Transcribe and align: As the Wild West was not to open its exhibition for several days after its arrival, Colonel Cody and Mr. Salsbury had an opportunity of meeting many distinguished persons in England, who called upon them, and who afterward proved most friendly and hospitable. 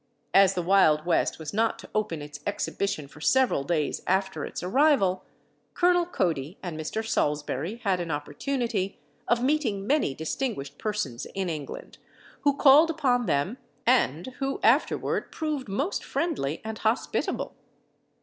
As 0.33 0.55
the 0.55 0.63
Wild 0.63 1.05
West 1.05 1.37
was 1.37 1.53
not 1.53 1.77
to 1.77 1.89
open 1.93 2.23
its 2.23 2.39
exhibition 2.47 3.07
for 3.07 3.21
several 3.21 3.63
days 3.63 4.01
after 4.07 4.43
its 4.43 4.63
arrival, 4.63 5.23
Colonel 5.75 6.07
Cody 6.07 6.57
and 6.63 6.75
Mr. 6.75 7.07
Salsbury 7.07 7.75
had 7.83 7.99
an 7.99 8.09
opportunity 8.09 8.97
of 9.27 9.43
meeting 9.43 9.85
many 9.85 10.15
distinguished 10.15 10.79
persons 10.79 11.27
in 11.35 11.49
England, 11.49 11.99
who 12.39 12.57
called 12.57 12.89
upon 12.89 13.27
them, 13.27 13.59
and 13.85 14.25
who 14.39 14.59
afterward 14.63 15.31
proved 15.31 15.69
most 15.69 16.03
friendly 16.03 16.61
and 16.65 16.79
hospitable. 16.79 17.53